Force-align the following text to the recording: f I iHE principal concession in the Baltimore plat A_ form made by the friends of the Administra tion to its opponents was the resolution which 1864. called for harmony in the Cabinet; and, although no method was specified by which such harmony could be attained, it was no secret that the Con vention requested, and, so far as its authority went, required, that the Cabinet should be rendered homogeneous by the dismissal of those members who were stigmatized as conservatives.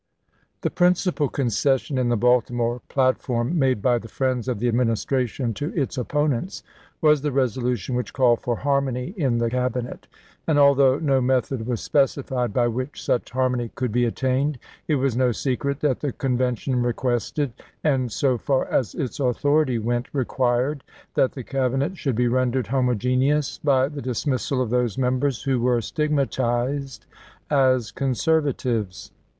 f 0.31 0.35
I 0.63 0.67
iHE 0.69 0.73
principal 0.75 1.29
concession 1.29 1.99
in 1.99 2.09
the 2.09 2.17
Baltimore 2.17 2.81
plat 2.89 3.17
A_ 3.19 3.21
form 3.21 3.59
made 3.59 3.83
by 3.83 3.99
the 3.99 4.07
friends 4.07 4.47
of 4.47 4.57
the 4.57 4.65
Administra 4.71 5.27
tion 5.27 5.53
to 5.53 5.71
its 5.79 5.95
opponents 5.95 6.63
was 7.01 7.21
the 7.21 7.31
resolution 7.31 7.93
which 7.93 8.11
1864. 8.11 8.15
called 8.17 8.39
for 8.39 8.63
harmony 8.63 9.13
in 9.15 9.37
the 9.37 9.51
Cabinet; 9.51 10.07
and, 10.47 10.57
although 10.57 10.97
no 10.97 11.21
method 11.21 11.67
was 11.67 11.81
specified 11.81 12.51
by 12.51 12.67
which 12.67 12.99
such 13.03 13.29
harmony 13.29 13.69
could 13.75 13.91
be 13.91 14.05
attained, 14.05 14.57
it 14.87 14.95
was 14.95 15.15
no 15.15 15.31
secret 15.31 15.81
that 15.81 15.99
the 15.99 16.11
Con 16.11 16.35
vention 16.35 16.83
requested, 16.83 17.53
and, 17.83 18.11
so 18.11 18.39
far 18.39 18.65
as 18.69 18.95
its 18.95 19.19
authority 19.19 19.77
went, 19.77 20.07
required, 20.13 20.83
that 21.13 21.33
the 21.33 21.43
Cabinet 21.43 21.95
should 21.95 22.15
be 22.15 22.27
rendered 22.27 22.65
homogeneous 22.65 23.59
by 23.63 23.87
the 23.87 24.01
dismissal 24.01 24.63
of 24.63 24.71
those 24.71 24.97
members 24.97 25.43
who 25.43 25.61
were 25.61 25.79
stigmatized 25.79 27.05
as 27.51 27.91
conservatives. 27.91 29.11